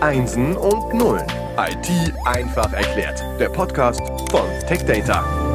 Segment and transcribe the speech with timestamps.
[0.00, 1.26] Einsen und Nullen.
[1.56, 3.22] IT einfach erklärt.
[3.40, 5.47] Der Podcast von TechData.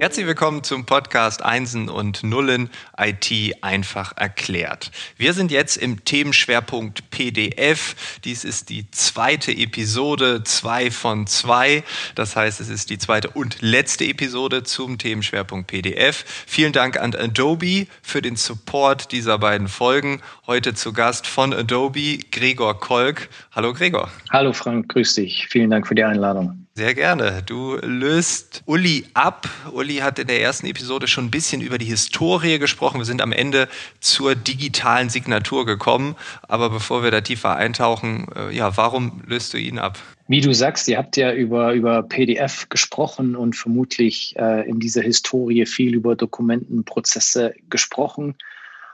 [0.00, 4.90] Herzlich willkommen zum Podcast Einsen und Nullen IT einfach erklärt.
[5.18, 8.18] Wir sind jetzt im Themenschwerpunkt PDF.
[8.24, 11.84] Dies ist die zweite Episode, zwei von zwei.
[12.14, 16.24] Das heißt, es ist die zweite und letzte Episode zum Themenschwerpunkt PDF.
[16.46, 20.22] Vielen Dank an Adobe für den Support dieser beiden Folgen.
[20.46, 23.28] Heute zu Gast von Adobe Gregor Kolk.
[23.52, 24.10] Hallo Gregor.
[24.30, 25.46] Hallo Frank, grüß dich.
[25.50, 26.59] Vielen Dank für die Einladung.
[26.74, 27.42] Sehr gerne.
[27.44, 29.48] Du löst Uli ab.
[29.72, 32.98] Uli hat in der ersten Episode schon ein bisschen über die Historie gesprochen.
[32.98, 36.14] Wir sind am Ende zur digitalen Signatur gekommen.
[36.42, 39.98] Aber bevor wir da tiefer eintauchen, äh, ja, warum löst du ihn ab?
[40.28, 45.02] Wie du sagst, ihr habt ja über, über PDF gesprochen und vermutlich äh, in dieser
[45.02, 48.36] Historie viel über Dokumentenprozesse gesprochen.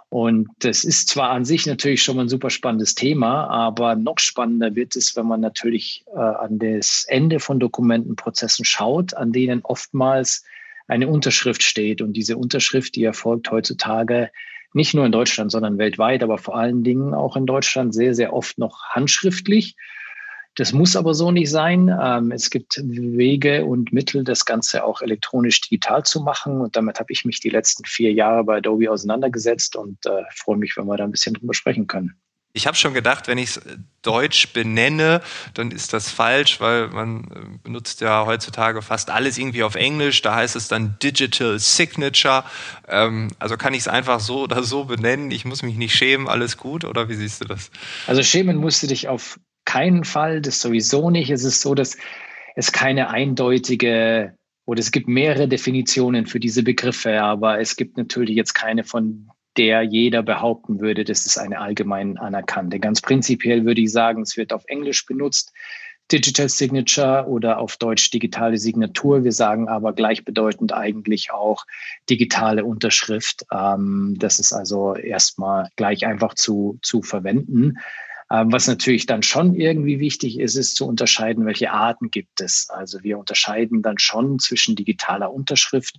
[0.09, 4.19] Und das ist zwar an sich natürlich schon mal ein super spannendes Thema, aber noch
[4.19, 9.63] spannender wird es, wenn man natürlich äh, an das Ende von Dokumentenprozessen schaut, an denen
[9.63, 10.45] oftmals
[10.87, 12.01] eine Unterschrift steht.
[12.03, 14.31] Und diese Unterschrift, die erfolgt heutzutage
[14.73, 18.33] nicht nur in Deutschland, sondern weltweit, aber vor allen Dingen auch in Deutschland sehr, sehr
[18.33, 19.75] oft noch handschriftlich.
[20.57, 21.95] Das muss aber so nicht sein.
[22.03, 26.63] Ähm, es gibt Wege und Mittel, das Ganze auch elektronisch digital zu machen.
[26.63, 30.57] Und damit habe ich mich die letzten vier Jahre bei Adobe auseinandergesetzt und äh, freue
[30.57, 32.17] mich, wenn wir da ein bisschen drüber sprechen können.
[32.55, 33.61] Ich habe schon gedacht, wenn ich es
[34.01, 35.21] Deutsch benenne,
[35.53, 40.23] dann ist das falsch, weil man äh, benutzt ja heutzutage fast alles irgendwie auf Englisch.
[40.23, 42.45] Da heißt es dann Digital Signature.
[42.89, 45.31] Ähm, also kann ich es einfach so oder so benennen.
[45.33, 46.29] Ich muss mich nicht schämen.
[46.29, 47.71] Alles gut oder wie siehst du das?
[48.07, 51.31] Also schämen musst du dich auf keinen Fall, das sowieso nicht.
[51.31, 51.99] Es ist so, dass
[52.55, 58.35] es keine eindeutige oder es gibt mehrere Definitionen für diese Begriffe, aber es gibt natürlich
[58.35, 62.79] jetzt keine, von der jeder behaupten würde, das ist eine allgemein anerkannte.
[62.79, 65.53] Ganz prinzipiell würde ich sagen, es wird auf Englisch benutzt,
[66.13, 69.25] Digital Signature oder auf Deutsch digitale Signatur.
[69.25, 71.65] Wir sagen aber gleichbedeutend eigentlich auch
[72.09, 73.45] digitale Unterschrift.
[73.53, 77.79] Ähm, das ist also erstmal gleich einfach zu, zu verwenden.
[78.31, 82.69] Ähm, was natürlich dann schon irgendwie wichtig ist, ist zu unterscheiden, welche Arten gibt es.
[82.71, 85.97] Also wir unterscheiden dann schon zwischen digitaler Unterschrift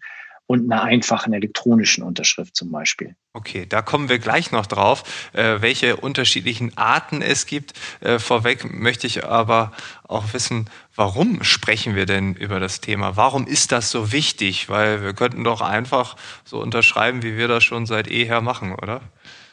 [0.48, 3.16] und einer einfachen elektronischen Unterschrift zum Beispiel.
[3.34, 7.74] Okay, da kommen wir gleich noch drauf, äh, welche unterschiedlichen Arten es gibt.
[8.00, 9.74] Äh, vorweg möchte ich aber
[10.08, 13.18] auch wissen, warum sprechen wir denn über das Thema?
[13.18, 14.70] Warum ist das so wichtig?
[14.70, 16.16] Weil wir könnten doch einfach
[16.46, 19.02] so unterschreiben, wie wir das schon seit eher machen, oder?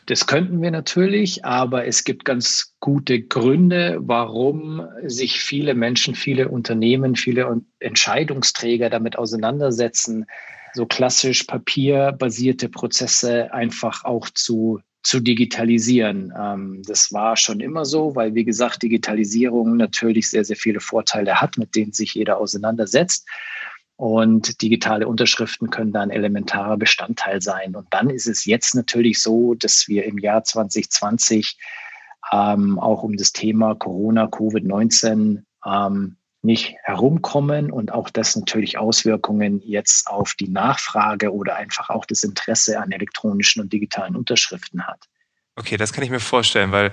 [0.07, 6.49] Das könnten wir natürlich, aber es gibt ganz gute Gründe, warum sich viele Menschen, viele
[6.49, 10.27] Unternehmen, viele Entscheidungsträger damit auseinandersetzen,
[10.75, 16.35] so klassisch papierbasierte Prozesse einfach auch zu, zu digitalisieren.
[16.39, 21.41] Ähm, das war schon immer so, weil, wie gesagt, Digitalisierung natürlich sehr, sehr viele Vorteile
[21.41, 23.27] hat, mit denen sich jeder auseinandersetzt.
[23.97, 27.77] Und digitale Unterschriften können da ein elementarer Bestandteil sein.
[27.77, 31.57] Und dann ist es jetzt natürlich so, dass wir im Jahr 2020
[32.33, 39.63] ähm, auch um das Thema Corona, Covid-19 ähm, nicht herumkommen und auch das natürlich Auswirkungen
[39.65, 45.09] jetzt auf die Nachfrage oder einfach auch das Interesse an elektronischen und digitalen Unterschriften hat.
[45.57, 46.91] Okay, das kann ich mir vorstellen, weil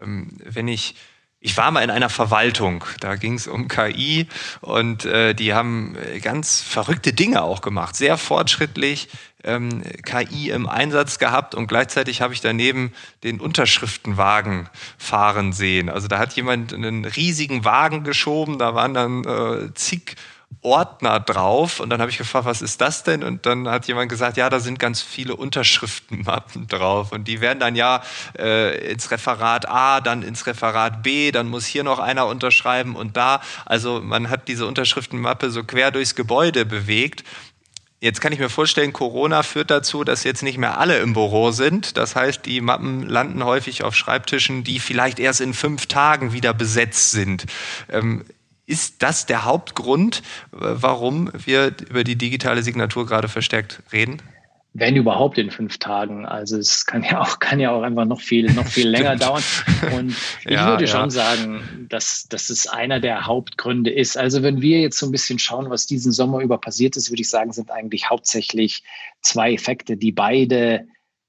[0.00, 0.96] ähm, wenn ich
[1.42, 4.26] ich war mal in einer Verwaltung, da ging es um KI
[4.60, 9.08] und äh, die haben äh, ganz verrückte Dinge auch gemacht, sehr fortschrittlich
[9.42, 12.92] ähm, KI im Einsatz gehabt und gleichzeitig habe ich daneben
[13.24, 14.68] den Unterschriftenwagen
[14.98, 15.88] fahren sehen.
[15.88, 20.16] Also da hat jemand einen riesigen Wagen geschoben, da waren dann äh, zig
[20.62, 23.22] Ordner drauf und dann habe ich gefragt, was ist das denn?
[23.22, 27.60] Und dann hat jemand gesagt, ja, da sind ganz viele Unterschriftenmappen drauf und die werden
[27.60, 28.02] dann ja
[28.38, 33.16] äh, ins Referat A, dann ins Referat B, dann muss hier noch einer unterschreiben und
[33.16, 33.40] da.
[33.64, 37.24] Also man hat diese Unterschriftenmappe so quer durchs Gebäude bewegt.
[38.02, 41.52] Jetzt kann ich mir vorstellen, Corona führt dazu, dass jetzt nicht mehr alle im Büro
[41.52, 41.98] sind.
[41.98, 46.54] Das heißt, die Mappen landen häufig auf Schreibtischen, die vielleicht erst in fünf Tagen wieder
[46.54, 47.44] besetzt sind.
[47.90, 48.24] Ähm,
[48.70, 50.22] ist das der Hauptgrund,
[50.52, 54.22] warum wir über die digitale Signatur gerade verstärkt reden?
[54.72, 56.24] Wenn überhaupt in fünf Tagen.
[56.24, 59.42] Also es kann ja auch, kann ja auch einfach noch viel, noch viel länger dauern.
[59.92, 60.14] Und
[60.44, 64.16] ich ja, würde schon sagen, dass, dass es einer der Hauptgründe ist.
[64.16, 67.22] Also wenn wir jetzt so ein bisschen schauen, was diesen Sommer über passiert ist, würde
[67.22, 68.84] ich sagen, sind eigentlich hauptsächlich
[69.22, 70.86] zwei Effekte, die beide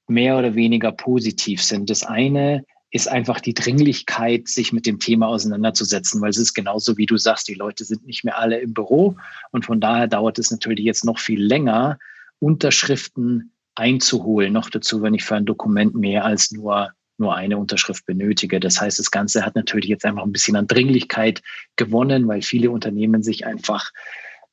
[0.08, 1.90] mehr oder weniger positiv sind.
[1.90, 6.98] Das eine ist einfach die Dringlichkeit, sich mit dem Thema auseinanderzusetzen, weil es ist genauso
[6.98, 9.16] wie du sagst, die Leute sind nicht mehr alle im Büro
[9.52, 11.98] und von daher dauert es natürlich jetzt noch viel länger,
[12.40, 14.52] Unterschriften einzuholen.
[14.52, 16.92] Noch dazu, wenn ich für ein Dokument mehr als nur
[17.22, 18.60] nur eine Unterschrift benötige.
[18.60, 21.42] Das heißt, das Ganze hat natürlich jetzt einfach ein bisschen an Dringlichkeit
[21.76, 23.92] gewonnen, weil viele Unternehmen sich einfach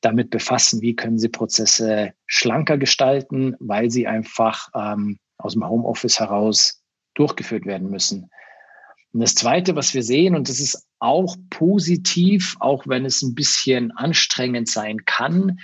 [0.02, 6.20] damit befassen, wie können sie Prozesse schlanker gestalten, weil sie einfach ähm, aus dem Homeoffice
[6.20, 6.82] heraus
[7.18, 8.30] durchgeführt werden müssen.
[9.12, 13.34] Und das Zweite, was wir sehen, und das ist auch positiv, auch wenn es ein
[13.34, 15.58] bisschen anstrengend sein kann,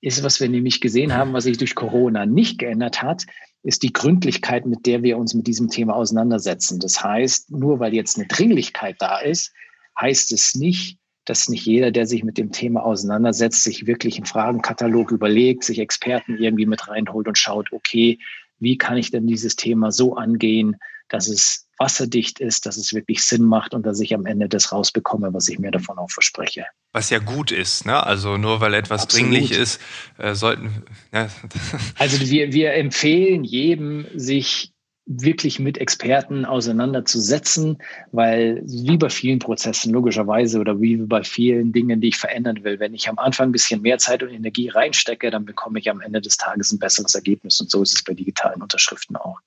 [0.00, 3.24] ist, was wir nämlich gesehen haben, was sich durch Corona nicht geändert hat,
[3.62, 6.78] ist die Gründlichkeit, mit der wir uns mit diesem Thema auseinandersetzen.
[6.78, 9.52] Das heißt, nur weil jetzt eine Dringlichkeit da ist,
[9.98, 14.26] heißt es nicht, dass nicht jeder, der sich mit dem Thema auseinandersetzt, sich wirklich einen
[14.26, 18.18] Fragenkatalog überlegt, sich Experten irgendwie mit reinholt und schaut, okay,
[18.58, 20.76] wie kann ich denn dieses Thema so angehen,
[21.08, 24.72] dass es wasserdicht ist, dass es wirklich Sinn macht und dass ich am Ende das
[24.72, 26.66] rausbekomme, was ich mir davon auch verspreche.
[26.92, 28.04] Was ja gut ist, ne?
[28.04, 29.32] Also nur weil etwas Absolut.
[29.32, 29.80] dringlich ist,
[30.18, 30.84] äh, sollten.
[31.12, 31.28] Ne?
[31.98, 34.72] also wir, wir empfehlen jedem, sich
[35.06, 37.78] wirklich mit Experten auseinanderzusetzen,
[38.12, 42.80] weil wie bei vielen Prozessen logischerweise oder wie bei vielen Dingen, die ich verändern will,
[42.80, 46.00] wenn ich am Anfang ein bisschen mehr Zeit und Energie reinstecke, dann bekomme ich am
[46.00, 47.60] Ende des Tages ein besseres Ergebnis.
[47.60, 49.40] Und so ist es bei digitalen Unterschriften auch.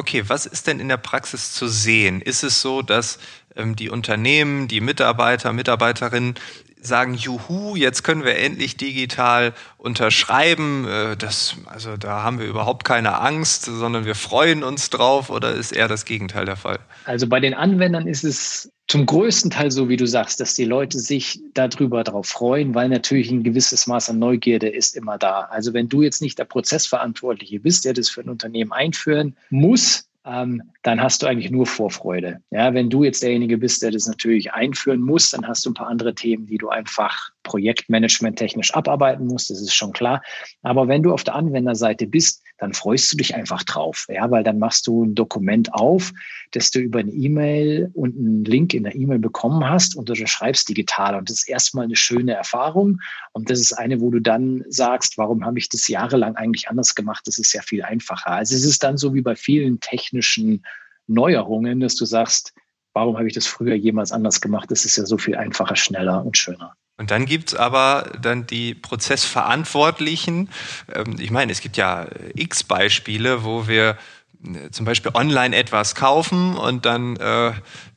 [0.00, 2.22] Okay, was ist denn in der Praxis zu sehen?
[2.22, 3.18] Ist es so, dass
[3.54, 6.36] ähm, die Unternehmen, die Mitarbeiter, Mitarbeiterinnen
[6.80, 10.88] sagen, juhu, jetzt können wir endlich digital unterschreiben.
[10.88, 15.52] Äh, das, also da haben wir überhaupt keine Angst, sondern wir freuen uns drauf oder
[15.52, 16.78] ist eher das Gegenteil der Fall?
[17.04, 20.64] Also bei den Anwendern ist es zum größten Teil so, wie du sagst, dass die
[20.64, 25.42] Leute sich darüber darauf freuen, weil natürlich ein gewisses Maß an Neugierde ist immer da.
[25.42, 30.08] Also wenn du jetzt nicht der Prozessverantwortliche bist, der das für ein Unternehmen einführen muss,
[30.24, 32.42] ähm, dann hast du eigentlich nur Vorfreude.
[32.50, 35.74] Ja, wenn du jetzt derjenige bist, der das natürlich einführen muss, dann hast du ein
[35.74, 40.20] paar andere Themen, die du einfach Projektmanagement technisch abarbeiten musst, das ist schon klar.
[40.62, 44.44] Aber wenn du auf der Anwenderseite bist, dann freust du dich einfach drauf, ja, weil
[44.44, 46.12] dann machst du ein Dokument auf,
[46.52, 50.14] das du über eine E-Mail und einen Link in der E-Mail bekommen hast und du
[50.14, 51.16] schreibst digital.
[51.16, 53.00] Und das ist erstmal eine schöne Erfahrung.
[53.32, 56.94] Und das ist eine, wo du dann sagst, warum habe ich das jahrelang eigentlich anders
[56.94, 57.22] gemacht?
[57.26, 58.30] Das ist ja viel einfacher.
[58.30, 60.64] Also es ist dann so wie bei vielen technischen
[61.06, 62.52] Neuerungen, dass du sagst,
[62.92, 64.70] warum habe ich das früher jemals anders gemacht?
[64.70, 66.76] Das ist ja so viel einfacher, schneller und schöner.
[67.00, 70.50] Und dann gibt's aber dann die Prozessverantwortlichen.
[70.94, 73.96] Ähm, ich meine, es gibt ja x Beispiele, wo wir
[74.44, 77.52] äh, zum Beispiel online etwas kaufen und dann äh,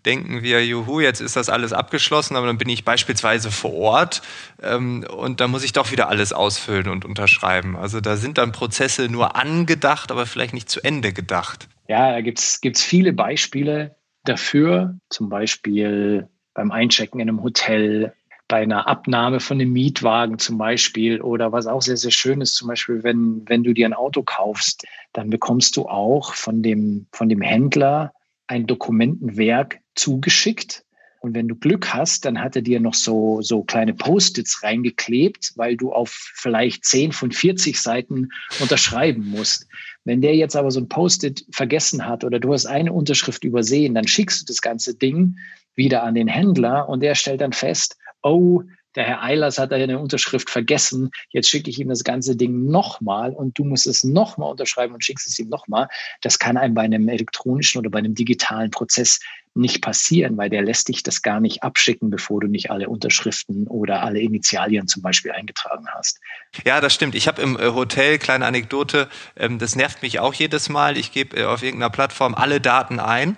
[0.06, 4.22] denken wir, juhu, jetzt ist das alles abgeschlossen, aber dann bin ich beispielsweise vor Ort
[4.62, 7.76] ähm, und dann muss ich doch wieder alles ausfüllen und unterschreiben.
[7.76, 11.68] Also da sind dann Prozesse nur angedacht, aber vielleicht nicht zu Ende gedacht.
[11.90, 18.14] Ja, da gibt's gibt's viele Beispiele dafür, zum Beispiel beim Einchecken in einem Hotel
[18.48, 22.56] bei einer Abnahme von einem Mietwagen zum Beispiel oder was auch sehr, sehr schön ist,
[22.56, 27.08] zum Beispiel, wenn, wenn du dir ein Auto kaufst, dann bekommst du auch von dem,
[27.12, 28.14] von dem Händler
[28.48, 30.84] ein Dokumentenwerk zugeschickt.
[31.22, 35.54] Und wenn du Glück hast, dann hat er dir noch so, so kleine Post-its reingeklebt,
[35.56, 38.28] weil du auf vielleicht 10 von 40 Seiten
[38.60, 39.68] unterschreiben musst.
[40.04, 43.96] Wenn der jetzt aber so ein Post-it vergessen hat oder du hast eine Unterschrift übersehen,
[43.96, 45.38] dann schickst du das ganze Ding
[45.76, 48.64] wieder an den Händler und der stellt dann fest, oh,
[48.96, 53.32] der Herr Eilers hat eine Unterschrift vergessen, jetzt schicke ich ihm das ganze Ding nochmal
[53.32, 55.88] und du musst es nochmal unterschreiben und schickst es ihm nochmal.
[56.22, 59.20] Das kann einem bei einem elektronischen oder bei einem digitalen Prozess
[59.56, 63.68] nicht passieren, weil der lässt dich das gar nicht abschicken, bevor du nicht alle Unterschriften
[63.68, 66.20] oder alle Initialien zum Beispiel eingetragen hast.
[66.66, 67.16] Ja, das stimmt.
[67.16, 70.98] Ich habe im äh, Hotel, kleine Anekdote, ähm, das nervt mich auch jedes Mal.
[70.98, 73.38] Ich gebe äh, auf irgendeiner Plattform alle Daten ein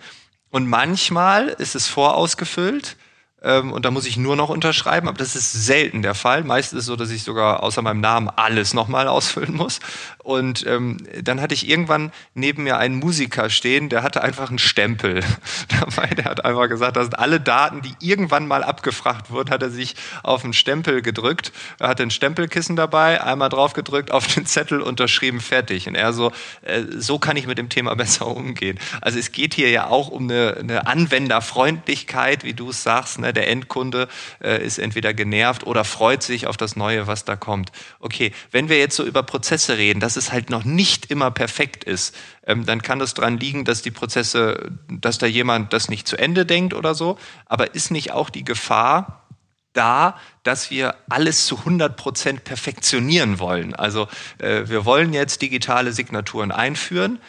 [0.52, 2.98] und manchmal ist es vorausgefüllt
[3.46, 6.44] ähm, und da muss ich nur noch unterschreiben, aber das ist selten der Fall.
[6.44, 9.80] Meist ist es so, dass ich sogar außer meinem Namen alles nochmal ausfüllen muss.
[10.25, 14.58] Und ähm, dann hatte ich irgendwann neben mir einen Musiker stehen, der hatte einfach einen
[14.58, 15.24] Stempel
[15.79, 16.08] dabei.
[16.08, 19.70] Der hat einfach gesagt, das sind alle Daten, die irgendwann mal abgefragt wurden, hat er
[19.70, 21.51] sich auf einen Stempel gedrückt.
[21.77, 25.88] Er hatte ein Stempelkissen dabei, einmal drauf gedrückt, auf den Zettel unterschrieben, fertig.
[25.88, 26.32] Und er so,
[26.63, 28.79] äh, so kann ich mit dem Thema besser umgehen.
[29.01, 33.20] Also es geht hier ja auch um eine, eine Anwenderfreundlichkeit, wie du es sagst.
[33.20, 33.32] Ne?
[33.32, 34.08] Der Endkunde
[34.44, 37.72] äh, ist entweder genervt oder freut sich auf das Neue, was da kommt.
[38.00, 41.31] Okay, wenn wir jetzt so über Prozesse reden, das dass es halt noch nicht immer
[41.31, 45.89] perfekt ist, ähm, dann kann das daran liegen, dass die Prozesse, dass da jemand das
[45.89, 47.17] nicht zu Ende denkt oder so.
[47.45, 49.27] Aber ist nicht auch die Gefahr
[49.74, 53.75] da, dass wir alles zu 100 Prozent perfektionieren wollen?
[53.75, 54.07] Also
[54.38, 57.19] äh, wir wollen jetzt digitale Signaturen einführen,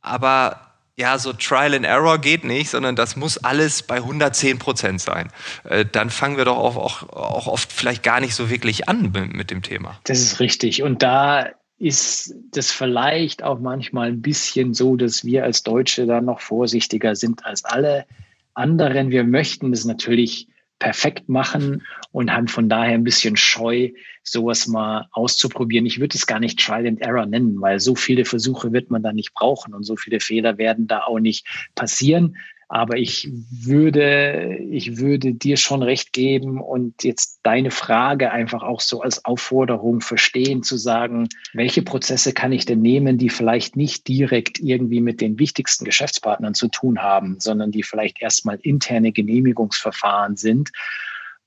[0.00, 5.00] aber ja, so Trial and Error geht nicht, sondern das muss alles bei 110 Prozent
[5.00, 5.30] sein.
[5.64, 9.12] Äh, dann fangen wir doch auch, auch, auch oft vielleicht gar nicht so wirklich an
[9.32, 9.98] mit dem Thema.
[10.04, 10.82] Das ist richtig.
[10.82, 11.46] Und da
[11.82, 17.16] ist das vielleicht auch manchmal ein bisschen so, dass wir als Deutsche da noch vorsichtiger
[17.16, 18.06] sind als alle
[18.54, 19.10] anderen.
[19.10, 20.46] Wir möchten es natürlich
[20.78, 23.90] perfekt machen und haben von daher ein bisschen scheu,
[24.22, 25.84] sowas mal auszuprobieren.
[25.84, 29.02] Ich würde es gar nicht Trial and Error nennen, weil so viele Versuche wird man
[29.02, 32.36] da nicht brauchen und so viele Fehler werden da auch nicht passieren.
[32.74, 38.80] Aber ich würde, ich würde dir schon recht geben und jetzt deine Frage einfach auch
[38.80, 44.08] so als Aufforderung verstehen, zu sagen, welche Prozesse kann ich denn nehmen, die vielleicht nicht
[44.08, 50.36] direkt irgendwie mit den wichtigsten Geschäftspartnern zu tun haben, sondern die vielleicht erstmal interne Genehmigungsverfahren
[50.36, 50.70] sind,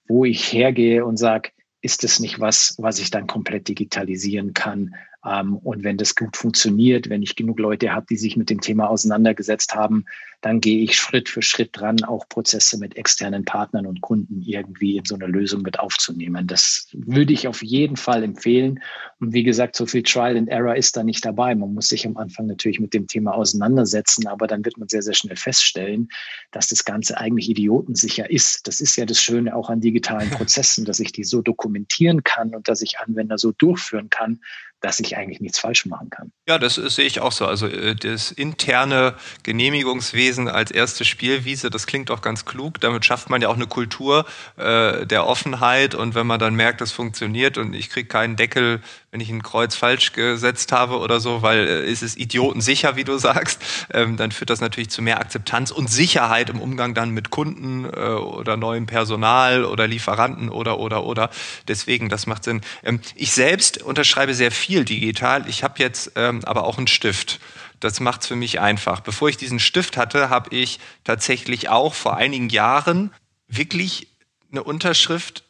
[0.08, 1.50] wo ich hergehe und sage,
[1.82, 4.94] ist es nicht was, was ich dann komplett digitalisieren kann,
[5.25, 8.89] und wenn das gut funktioniert, wenn ich genug Leute habe, die sich mit dem Thema
[8.89, 10.05] auseinandergesetzt haben,
[10.41, 14.98] dann gehe ich Schritt für Schritt dran, auch Prozesse mit externen Partnern und Kunden irgendwie
[14.98, 16.46] in so eine Lösung mit aufzunehmen.
[16.46, 18.82] Das würde ich auf jeden Fall empfehlen.
[19.20, 21.55] Und wie gesagt, so viel Trial and Error ist da nicht dabei.
[21.55, 25.01] Man muss sich am Anfang natürlich mit dem Thema auseinandersetzen, aber dann wird man sehr,
[25.01, 26.10] sehr schnell feststellen,
[26.51, 28.67] dass das Ganze eigentlich idiotensicher ist.
[28.67, 32.53] Das ist ja das Schöne auch an digitalen Prozessen, dass ich die so dokumentieren kann
[32.53, 34.41] und dass ich Anwender so durchführen kann,
[34.85, 36.31] dass ich eigentlich nichts falsch machen kann.
[36.47, 37.47] Ja, das sehe ich auch so.
[37.47, 42.79] Also äh, das interne Genehmigungswesen als erste Spielwiese, das klingt auch ganz klug.
[42.81, 44.25] Damit schafft man ja auch eine Kultur
[44.57, 48.81] äh, der Offenheit und wenn man dann merkt, das funktioniert und ich kriege keinen Deckel
[49.15, 53.05] wenn ich ein Kreuz falsch gesetzt habe oder so, weil äh, es ist idiotensicher, wie
[53.05, 57.11] du sagst, ähm, dann führt das natürlich zu mehr Akzeptanz und Sicherheit im Umgang dann
[57.11, 61.29] mit Kunden äh, oder neuem Personal oder Lieferanten oder oder oder.
[61.69, 62.59] Deswegen, das macht Sinn.
[62.83, 65.47] Ähm, ich selbst unterschreibe sehr viel digital.
[65.47, 67.39] Ich habe jetzt ähm, aber auch einen Stift.
[67.79, 68.99] Das macht es für mich einfach.
[68.99, 73.13] Bevor ich diesen Stift hatte, habe ich tatsächlich auch vor einigen Jahren
[73.47, 74.07] wirklich
[74.51, 75.43] eine Unterschrift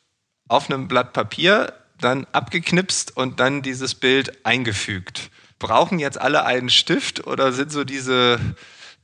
[0.48, 5.30] auf einem Blatt Papier dann abgeknipst und dann dieses Bild eingefügt.
[5.60, 8.40] Brauchen jetzt alle einen Stift oder sind so diese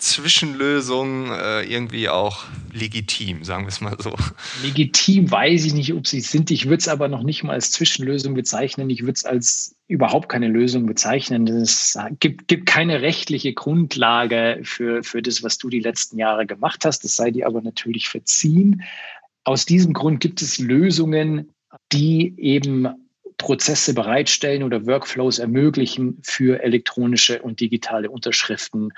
[0.02, 4.16] Zwischenlösungen äh, irgendwie auch legitim, sagen wir es mal so?
[4.64, 6.50] Legitim weiß ich nicht, ob sie sind.
[6.50, 8.90] Ich würde es aber noch nicht mal als Zwischenlösung bezeichnen.
[8.90, 11.48] Ich würde es als überhaupt keine Lösung bezeichnen.
[11.48, 16.84] Es gibt, gibt keine rechtliche Grundlage für, für das, was du die letzten Jahre gemacht
[16.84, 17.04] hast.
[17.04, 18.84] Das sei dir aber natürlich verziehen.
[19.44, 21.52] Aus diesem Grund gibt es Lösungen,
[21.92, 22.88] die eben
[23.42, 28.90] Prozesse bereitstellen oder Workflows ermöglichen für elektronische und digitale Unterschriften.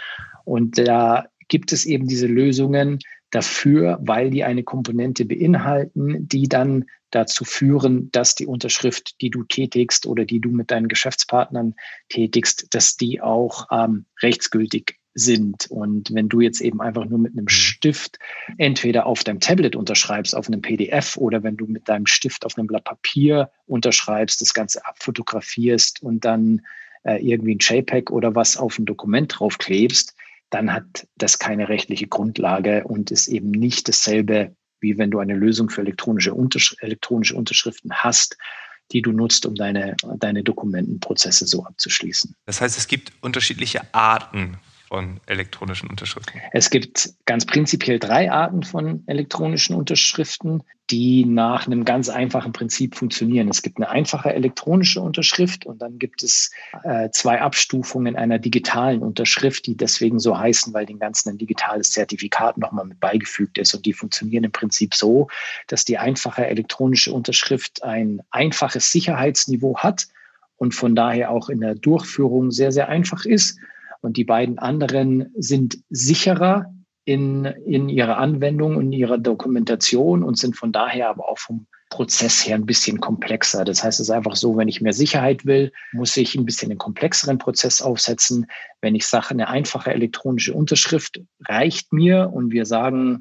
[0.44, 3.00] Und da gibt es eben diese Lösungen
[3.32, 9.44] dafür, weil die eine Komponente beinhalten, die dann dazu führen, dass die Unterschrift, die du
[9.44, 11.76] tätigst oder die du mit deinen Geschäftspartnern
[12.10, 15.68] tätigst, dass die auch ähm, rechtsgültig sind.
[15.70, 17.50] Und wenn du jetzt eben einfach nur mit einem mhm.
[17.50, 18.20] Stift
[18.58, 22.58] entweder auf deinem Tablet unterschreibst, auf einem PDF oder wenn du mit deinem Stift auf
[22.58, 26.62] einem Blatt Papier unterschreibst, das Ganze abfotografierst und dann
[27.04, 30.16] äh, irgendwie ein JPEG oder was auf ein Dokument draufklebst,
[30.50, 35.34] dann hat das keine rechtliche Grundlage und ist eben nicht dasselbe, wie wenn du eine
[35.34, 38.38] Lösung für elektronische, Untersch elektronische Unterschriften hast,
[38.92, 42.36] die du nutzt, um deine, deine Dokumentenprozesse so abzuschließen.
[42.46, 44.58] Das heißt, es gibt unterschiedliche Arten
[44.94, 46.40] von elektronischen Unterschriften?
[46.52, 52.94] Es gibt ganz prinzipiell drei Arten von elektronischen Unterschriften, die nach einem ganz einfachen Prinzip
[52.94, 53.48] funktionieren.
[53.48, 56.52] Es gibt eine einfache elektronische Unterschrift und dann gibt es
[56.84, 61.90] äh, zwei Abstufungen einer digitalen Unterschrift, die deswegen so heißen, weil dem Ganzen ein digitales
[61.90, 63.74] Zertifikat nochmal mit beigefügt ist.
[63.74, 65.28] Und die funktionieren im Prinzip so,
[65.66, 70.06] dass die einfache elektronische Unterschrift ein einfaches Sicherheitsniveau hat
[70.58, 73.58] und von daher auch in der Durchführung sehr, sehr einfach ist
[74.04, 76.74] und die beiden anderen sind sicherer
[77.06, 82.46] in, in ihrer Anwendung und ihrer Dokumentation und sind von daher aber auch vom Prozess
[82.46, 83.66] her ein bisschen komplexer.
[83.66, 86.72] Das heißt, es ist einfach so, wenn ich mehr Sicherheit will, muss ich ein bisschen
[86.72, 88.48] einen komplexeren Prozess aufsetzen.
[88.82, 93.20] Wenn ich sage, eine einfache elektronische Unterschrift reicht mir und wir sagen,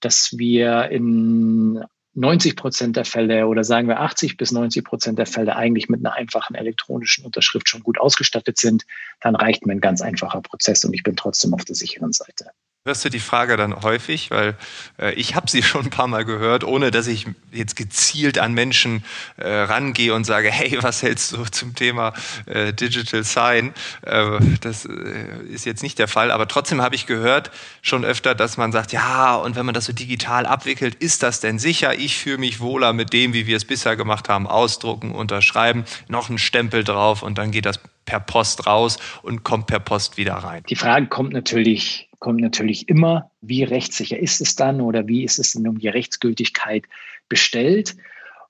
[0.00, 5.26] dass wir in 90 Prozent der Fälle oder sagen wir 80 bis 90 Prozent der
[5.26, 8.84] Fälle eigentlich mit einer einfachen elektronischen Unterschrift schon gut ausgestattet sind,
[9.20, 12.50] dann reicht mir ein ganz einfacher Prozess und ich bin trotzdem auf der sicheren Seite.
[12.84, 14.56] Hörst du die Frage dann häufig, weil
[14.98, 18.54] äh, ich habe sie schon ein paar Mal gehört, ohne dass ich jetzt gezielt an
[18.54, 19.04] Menschen
[19.36, 22.12] äh, rangehe und sage, hey, was hältst du zum Thema
[22.46, 23.72] äh, Digital Sign?
[24.04, 28.34] Äh, das äh, ist jetzt nicht der Fall, aber trotzdem habe ich gehört schon öfter,
[28.34, 31.96] dass man sagt, ja, und wenn man das so digital abwickelt, ist das denn sicher?
[31.96, 36.30] Ich fühle mich wohler mit dem, wie wir es bisher gemacht haben, ausdrucken, unterschreiben, noch
[36.30, 40.34] einen Stempel drauf und dann geht das per Post raus und kommt per Post wieder
[40.34, 40.64] rein.
[40.68, 45.40] Die Frage kommt natürlich kommt natürlich immer, wie rechtssicher ist es dann oder wie ist
[45.40, 46.84] es denn um die Rechtsgültigkeit
[47.28, 47.96] bestellt?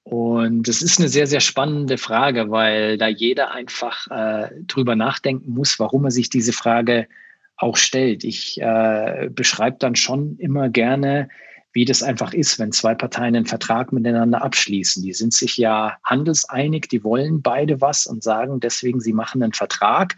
[0.03, 5.53] Und das ist eine sehr, sehr spannende Frage, weil da jeder einfach äh, drüber nachdenken
[5.53, 7.09] muss, warum er sich diese Frage
[7.57, 8.25] auch stellt.
[8.25, 11.31] Ich äh, beschreibe dann schon immer gerne,
[11.73, 15.03] wie das einfach ist, wenn zwei Parteien einen Vertrag miteinander abschließen.
[15.03, 19.55] Die sind sich ja handelseinig, die wollen beide was und sagen deswegen, sie machen einen
[19.55, 20.15] Vertrag.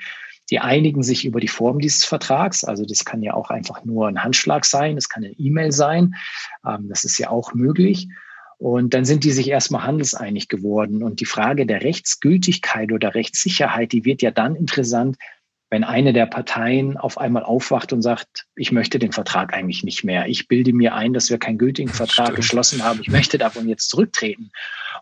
[0.50, 2.64] Die einigen sich über die Form dieses Vertrags.
[2.64, 6.14] Also das kann ja auch einfach nur ein Handschlag sein, das kann eine E-Mail sein.
[6.66, 8.08] Ähm, das ist ja auch möglich.
[8.58, 11.02] Und dann sind die sich erstmal handelseinig geworden.
[11.02, 15.16] Und die Frage der Rechtsgültigkeit oder Rechtssicherheit, die wird ja dann interessant,
[15.70, 20.04] wenn eine der Parteien auf einmal aufwacht und sagt, ich möchte den Vertrag eigentlich nicht
[20.04, 20.26] mehr.
[20.28, 22.36] Ich bilde mir ein, dass wir keinen gültigen Vertrag Stimmt.
[22.36, 23.00] geschlossen haben.
[23.00, 24.50] Ich möchte davon jetzt zurücktreten.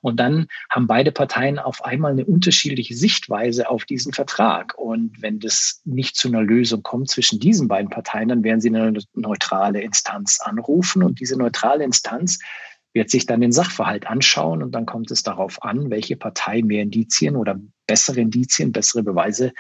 [0.00, 4.74] Und dann haben beide Parteien auf einmal eine unterschiedliche Sichtweise auf diesen Vertrag.
[4.78, 8.68] Und wenn das nicht zu einer Lösung kommt zwischen diesen beiden Parteien, dann werden sie
[8.68, 11.02] eine neutrale Instanz anrufen.
[11.02, 12.38] Und diese neutrale Instanz
[12.94, 16.82] wird sich dann den Sachverhalt anschauen und dann kommt es darauf an, welche Partei mehr
[16.82, 19.52] Indizien oder bessere Indizien, bessere Beweise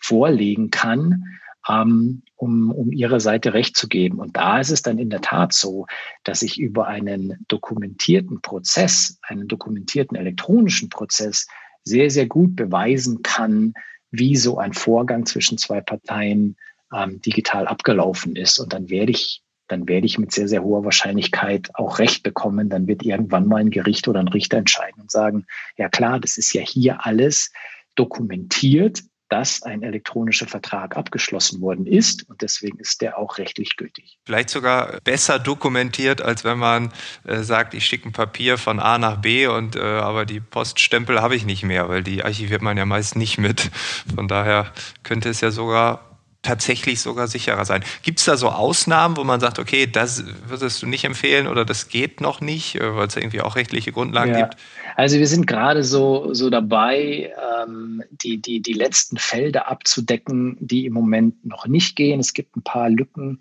[0.00, 1.24] vorlegen kann,
[1.68, 4.18] ähm, um, um ihrer Seite Recht zu geben.
[4.18, 5.86] Und da ist es dann in der Tat so,
[6.24, 11.46] dass ich über einen dokumentierten Prozess, einen dokumentierten elektronischen Prozess
[11.84, 13.74] sehr, sehr gut beweisen kann,
[14.10, 16.56] wie so ein Vorgang zwischen zwei Parteien
[16.94, 18.58] ähm, digital abgelaufen ist.
[18.58, 22.68] Und dann werde ich dann werde ich mit sehr, sehr hoher Wahrscheinlichkeit auch Recht bekommen.
[22.68, 26.38] Dann wird irgendwann mal ein Gericht oder ein Richter entscheiden und sagen, ja klar, das
[26.38, 27.52] ist ja hier alles
[27.94, 34.18] dokumentiert, dass ein elektronischer Vertrag abgeschlossen worden ist und deswegen ist der auch rechtlich gültig.
[34.26, 36.92] Vielleicht sogar besser dokumentiert, als wenn man
[37.24, 41.22] äh, sagt, ich schicke ein Papier von A nach B und äh, aber die Poststempel
[41.22, 43.70] habe ich nicht mehr, weil die archiviert man ja meist nicht mit.
[44.14, 44.72] Von daher
[45.04, 46.09] könnte es ja sogar
[46.42, 47.84] tatsächlich sogar sicherer sein.
[48.02, 51.64] Gibt es da so Ausnahmen, wo man sagt, okay, das würdest du nicht empfehlen oder
[51.64, 54.46] das geht noch nicht, äh, weil es irgendwie auch rechtliche Grundlagen ja.
[54.46, 54.56] gibt?
[54.96, 57.32] Also wir sind gerade so, so dabei,
[57.62, 62.20] ähm, die, die, die letzten Felder abzudecken, die im Moment noch nicht gehen.
[62.20, 63.40] Es gibt ein paar Lücken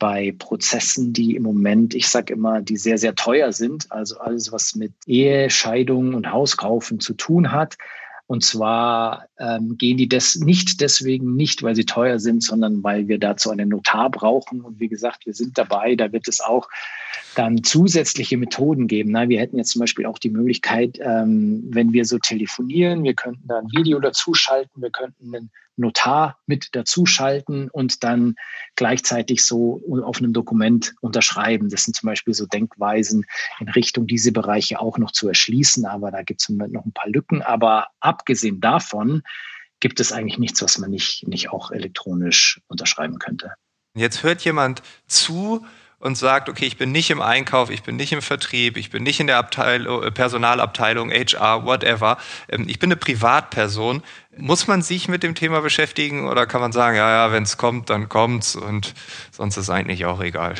[0.00, 3.92] bei Prozessen, die im Moment, ich sage immer, die sehr, sehr teuer sind.
[3.92, 7.76] Also alles, was mit Ehe, Scheidung und Hauskaufen zu tun hat.
[8.30, 13.08] Und zwar ähm, gehen die das nicht deswegen nicht, weil sie teuer sind, sondern weil
[13.08, 14.60] wir dazu einen Notar brauchen.
[14.60, 15.96] Und wie gesagt, wir sind dabei.
[15.96, 16.68] Da wird es auch
[17.34, 19.10] dann zusätzliche Methoden geben.
[19.10, 23.14] Na, wir hätten jetzt zum Beispiel auch die Möglichkeit, ähm, wenn wir so telefonieren, wir
[23.14, 28.36] könnten da ein Video dazuschalten, wir könnten einen Notar mit dazuschalten und dann
[28.76, 31.68] gleichzeitig so auf einem Dokument unterschreiben.
[31.68, 33.26] Das sind zum Beispiel so Denkweisen
[33.58, 37.08] in Richtung diese Bereiche auch noch zu erschließen, aber da gibt es noch ein paar
[37.08, 37.42] Lücken.
[37.42, 39.22] Aber abgesehen davon
[39.80, 43.54] gibt es eigentlich nichts, was man nicht, nicht auch elektronisch unterschreiben könnte.
[43.96, 45.66] Jetzt hört jemand zu,
[46.00, 49.02] und sagt, okay, ich bin nicht im Einkauf, ich bin nicht im Vertrieb, ich bin
[49.02, 52.16] nicht in der Abteilung, äh, Personalabteilung, HR, whatever,
[52.48, 54.02] ähm, ich bin eine Privatperson.
[54.36, 57.58] Muss man sich mit dem Thema beschäftigen oder kann man sagen, ja, ja, wenn es
[57.58, 58.94] kommt, dann kommt's und
[59.30, 60.54] sonst ist eigentlich auch egal?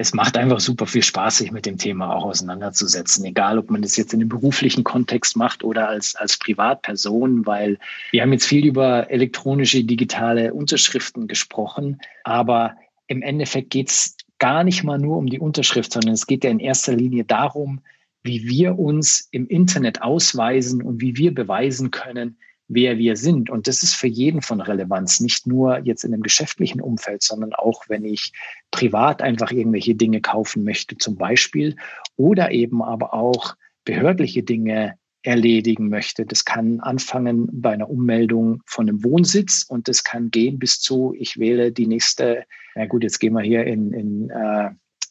[0.00, 3.22] es macht einfach super viel Spaß, sich mit dem Thema auch auseinanderzusetzen.
[3.26, 7.78] Egal, ob man das jetzt in einem beruflichen Kontext macht oder als, als Privatperson, weil
[8.10, 12.00] wir haben jetzt viel über elektronische, digitale Unterschriften gesprochen.
[12.24, 12.76] Aber
[13.08, 16.50] im Endeffekt geht es gar nicht mal nur um die Unterschrift, sondern es geht ja
[16.50, 17.80] in erster Linie darum,
[18.24, 23.50] wie wir uns im Internet ausweisen und wie wir beweisen können, wer wir sind.
[23.50, 27.52] Und das ist für jeden von Relevanz, nicht nur jetzt in einem geschäftlichen Umfeld, sondern
[27.52, 28.32] auch, wenn ich
[28.70, 31.76] privat einfach irgendwelche Dinge kaufen möchte, zum Beispiel,
[32.16, 36.24] oder eben aber auch behördliche Dinge erledigen möchte.
[36.24, 41.14] Das kann anfangen bei einer Ummeldung von einem Wohnsitz und das kann gehen bis zu,
[41.18, 44.70] ich wähle die nächste, na gut, jetzt gehen wir hier in, in äh,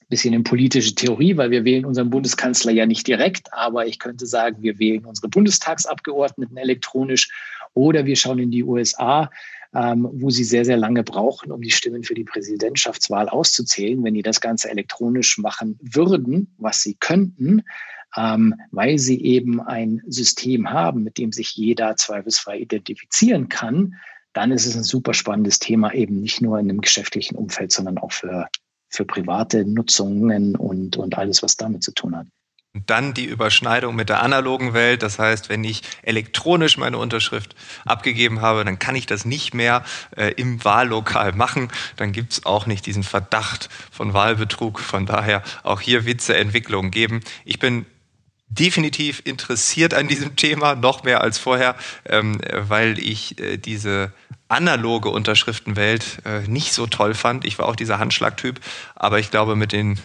[0.09, 4.25] bisschen in politische Theorie, weil wir wählen unseren Bundeskanzler ja nicht direkt, aber ich könnte
[4.25, 7.29] sagen, wir wählen unsere Bundestagsabgeordneten elektronisch
[7.75, 9.29] oder wir schauen in die USA,
[9.73, 14.03] ähm, wo sie sehr, sehr lange brauchen, um die Stimmen für die Präsidentschaftswahl auszuzählen.
[14.03, 17.63] Wenn die das Ganze elektronisch machen würden, was sie könnten,
[18.17, 23.95] ähm, weil sie eben ein System haben, mit dem sich jeder zweifelsfrei identifizieren kann,
[24.33, 27.97] dann ist es ein super spannendes Thema, eben nicht nur in einem geschäftlichen Umfeld, sondern
[27.97, 28.47] auch für,
[28.89, 32.27] für private Nutzungen und, und alles, was damit zu tun hat.
[32.75, 35.01] Und dann die Überschneidung mit der analogen Welt.
[35.01, 39.83] Das heißt, wenn ich elektronisch meine Unterschrift abgegeben habe, dann kann ich das nicht mehr
[40.15, 41.71] äh, im Wahllokal machen.
[41.95, 44.79] Dann gibt es auch nicht diesen Verdacht von Wahlbetrug.
[44.79, 47.21] Von daher auch hier wird es Entwicklungen geben.
[47.43, 47.87] Ich bin
[48.49, 54.11] definitiv interessiert an diesem Thema, noch mehr als vorher, ähm, weil ich äh, diese
[54.47, 57.45] analoge Unterschriftenwelt äh, nicht so toll fand.
[57.45, 58.59] Ich war auch dieser Handschlagtyp,
[58.95, 59.99] aber ich glaube, mit den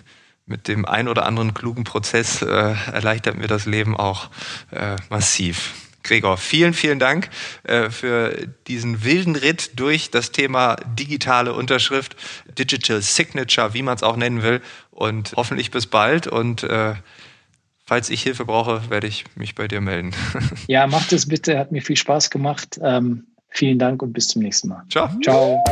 [0.46, 2.46] mit dem ein oder anderen klugen Prozess äh,
[2.92, 4.30] erleichtert mir das Leben auch
[4.70, 5.74] äh, massiv.
[6.04, 7.30] Gregor, vielen, vielen Dank
[7.62, 12.14] äh, für diesen wilden Ritt durch das Thema digitale Unterschrift,
[12.58, 14.60] Digital Signature, wie man es auch nennen will.
[14.90, 16.26] Und hoffentlich bis bald.
[16.26, 16.94] Und äh,
[17.84, 20.14] falls ich Hilfe brauche, werde ich mich bei dir melden.
[20.66, 21.58] Ja, macht es bitte.
[21.58, 22.78] Hat mir viel Spaß gemacht.
[22.82, 24.84] Ähm, vielen Dank und bis zum nächsten Mal.
[24.90, 25.10] Ciao.
[25.22, 25.64] Ciao.